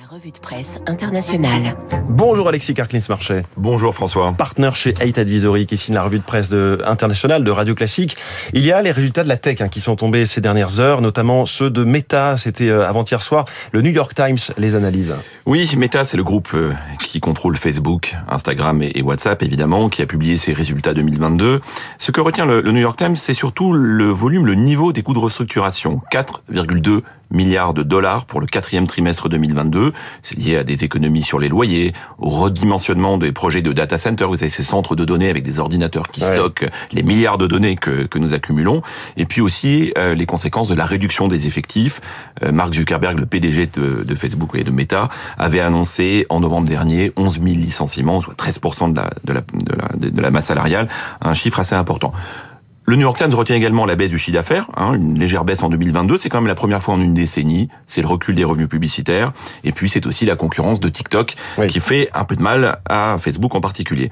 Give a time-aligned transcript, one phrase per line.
[0.00, 1.76] La revue de presse internationale.
[2.08, 3.42] Bonjour Alexis Carclins-Marchais.
[3.56, 4.32] Bonjour François.
[4.32, 8.16] Partenaire chez 8 Advisory qui signe la revue de presse de, internationale de Radio Classique.
[8.52, 11.00] Il y a les résultats de la tech hein, qui sont tombés ces dernières heures,
[11.00, 12.36] notamment ceux de Meta.
[12.36, 13.46] C'était euh, avant-hier soir.
[13.72, 15.14] Le New York Times les analyse.
[15.46, 20.06] Oui, Meta, c'est le groupe euh, qui contrôle Facebook, Instagram et WhatsApp, évidemment, qui a
[20.06, 21.60] publié ses résultats 2022.
[21.98, 25.02] Ce que retient le, le New York Times, c'est surtout le volume, le niveau des
[25.02, 26.02] coûts de restructuration.
[26.12, 29.92] 4,2 milliards de dollars pour le quatrième trimestre 2022.
[30.22, 34.24] C'est lié à des économies sur les loyers, au redimensionnement des projets de data center.
[34.24, 37.76] Vous avez ces centres de données avec des ordinateurs qui stockent les milliards de données
[37.76, 38.82] que, que nous accumulons.
[39.16, 42.00] Et puis aussi euh, les conséquences de la réduction des effectifs.
[42.42, 46.66] Euh, Mark Zuckerberg, le PDG de, de, Facebook et de Meta, avait annoncé en novembre
[46.66, 50.46] dernier 11 000 licenciements, soit 13% de la, de la, de la, de la masse
[50.46, 50.88] salariale,
[51.20, 52.12] un chiffre assez important.
[52.88, 55.62] Le New York Times retient également la baisse du chiffre d'affaires, hein, une légère baisse
[55.62, 56.16] en 2022.
[56.16, 57.68] C'est quand même la première fois en une décennie.
[57.86, 59.34] C'est le recul des revenus publicitaires.
[59.62, 61.66] Et puis c'est aussi la concurrence de TikTok oui.
[61.66, 64.08] qui fait un peu de mal à Facebook en particulier.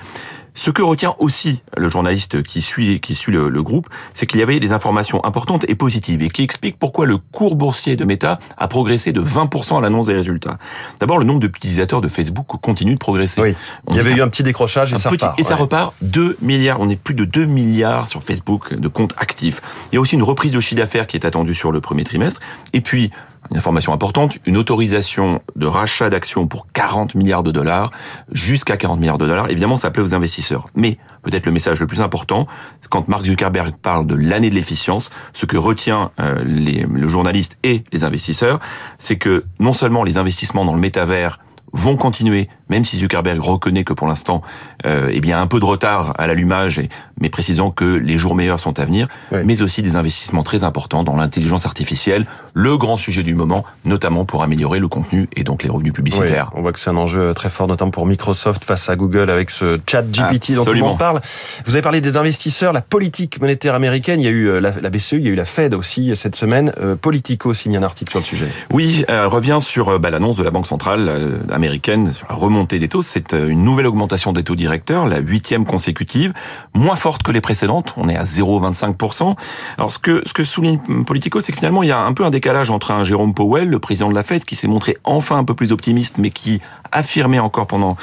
[0.56, 4.40] Ce que retient aussi le journaliste qui suit qui suit le, le groupe, c'est qu'il
[4.40, 8.04] y avait des informations importantes et positives et qui expliquent pourquoi le cours boursier de
[8.06, 10.56] Meta a progressé de 20% à l'annonce des résultats.
[10.98, 13.42] D'abord, le nombre d'utilisateurs de Facebook continue de progresser.
[13.42, 13.54] Oui.
[13.90, 15.38] Il y avait eu un petit décrochage et ça petit, repart.
[15.38, 16.80] Et ça repart 2 milliards.
[16.80, 19.60] On est plus de 2 milliards sur Facebook de comptes actifs.
[19.92, 22.04] Il y a aussi une reprise de chiffre d'affaires qui est attendue sur le premier
[22.04, 22.40] trimestre.
[22.72, 23.10] Et puis,
[23.50, 27.90] une information importante, une autorisation de rachat d'actions pour 40 milliards de dollars,
[28.32, 29.50] jusqu'à 40 milliards de dollars.
[29.50, 30.68] Évidemment, ça plaît aux investisseurs.
[30.74, 32.46] Mais peut-être le message le plus important,
[32.90, 37.58] quand Mark Zuckerberg parle de l'année de l'efficience, ce que retient euh, les, le journaliste
[37.62, 38.60] et les investisseurs,
[38.98, 41.38] c'est que non seulement les investissements dans le métavers
[41.72, 44.42] vont continuer, même si Zuckerberg reconnaît que pour l'instant,
[44.86, 46.80] euh, eh bien, un peu de retard à l'allumage,
[47.20, 49.40] mais précisant que les jours meilleurs sont à venir, oui.
[49.44, 54.24] mais aussi des investissements très importants dans l'intelligence artificielle, le grand sujet du moment, notamment
[54.24, 56.50] pour améliorer le contenu et donc les revenus publicitaires.
[56.52, 59.30] Oui, on voit que c'est un enjeu très fort, notamment pour Microsoft face à Google
[59.30, 61.20] avec ce chat GPT dont tout le monde parle.
[61.66, 64.90] Vous avez parlé des investisseurs, la politique monétaire américaine, il y a eu la, la
[64.90, 66.72] BCE, il y a eu la Fed aussi cette semaine.
[66.80, 68.48] Euh, Politico signe un article sur le sujet.
[68.72, 72.88] Oui, euh, revient sur bah, l'annonce de la Banque centrale euh, américaine la remontée des
[72.88, 73.02] taux.
[73.02, 76.32] C'est une nouvelle augmentation des taux directeurs, la huitième consécutive,
[76.74, 77.94] moins forte que les précédentes.
[77.96, 79.34] On est à 0,25%.
[79.78, 82.24] Alors ce que ce que souligne Politico, c'est que finalement il y a un peu
[82.24, 85.38] un décalage entre un Jérôme Powell, le président de la Fed, qui s'est montré enfin
[85.38, 86.60] un peu plus optimiste, mais qui
[86.92, 87.96] affirmait encore pendant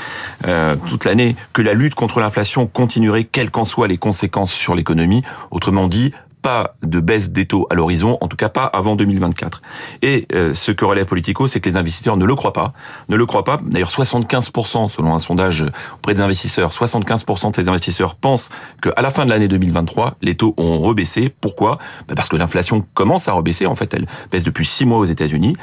[0.47, 4.75] euh, toute l'année que la lutte contre l'inflation continuerait, quelles qu'en soient les conséquences sur
[4.75, 5.23] l'économie.
[5.51, 6.11] Autrement dit,
[6.43, 9.63] pas de baisse des taux à l'horizon, en tout cas pas avant 2024.
[10.03, 12.73] Et euh, ce que relève Politico, c'est que les investisseurs ne le croient pas,
[13.09, 13.59] ne le croient pas.
[13.63, 15.65] D'ailleurs, 75% selon un sondage
[15.95, 18.49] auprès des investisseurs, 75% de ces investisseurs pensent
[18.81, 21.33] qu'à la fin de l'année 2023, les taux ont rebaissé.
[21.41, 21.79] Pourquoi?
[22.07, 23.65] Ben Parce que l'inflation commence à rebaisser.
[23.65, 25.55] En fait, elle baisse depuis six mois aux États-Unis.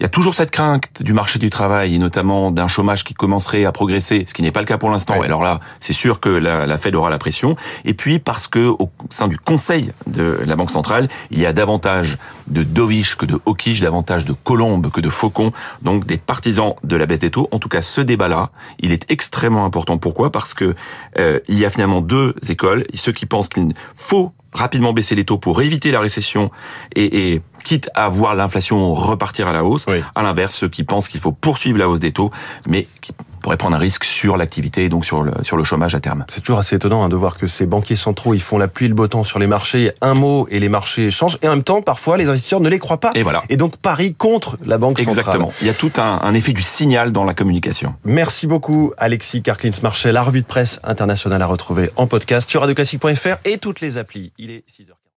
[0.00, 3.12] Il y a toujours cette crainte du marché du travail et notamment d'un chômage qui
[3.12, 5.18] commencerait à progresser, ce qui n'est pas le cas pour l'instant.
[5.18, 5.26] Ouais.
[5.26, 7.54] Alors là, c'est sûr que la, la, Fed aura la pression.
[7.84, 11.52] Et puis parce que au sein du Conseil de la Banque centrale, il y a
[11.52, 12.16] davantage
[12.46, 15.52] de dovish que de hawkish, davantage de colombes que de faucons,
[15.82, 17.48] donc des partisans de la baisse des taux.
[17.50, 19.98] En tout cas, ce débat-là, il est extrêmement important.
[19.98, 20.32] Pourquoi?
[20.32, 20.74] Parce que
[21.18, 22.84] euh, il y a finalement deux écoles.
[22.94, 26.50] Ceux qui pensent qu'il faut rapidement baisser les taux pour éviter la récession
[26.94, 29.86] et, et quitte à voir l'inflation repartir à la hausse.
[29.88, 30.00] Oui.
[30.14, 32.30] À l'inverse, ceux qui pensent qu'il faut poursuivre la hausse des taux,
[32.66, 35.94] mais qui pourraient prendre un risque sur l'activité et donc sur le, sur le chômage
[35.94, 36.24] à terme.
[36.28, 38.86] C'est toujours assez étonnant hein, de voir que ces banquiers centraux, ils font la pluie
[38.86, 41.50] et le beau temps sur les marchés, un mot et les marchés changent, et en
[41.50, 43.12] même temps, parfois, les investisseurs ne les croient pas.
[43.14, 43.42] Et voilà.
[43.48, 45.18] Et donc, Paris contre la Banque centrale.
[45.18, 45.52] Exactement.
[45.60, 47.94] Il y a tout un, un, effet du signal dans la communication.
[48.04, 50.12] Merci beaucoup, Alexis Carclins-Marchais.
[50.12, 54.32] La revue de presse internationale à retrouver en podcast sur radioclassique.fr et toutes les applis.
[54.38, 54.99] Il est 6h.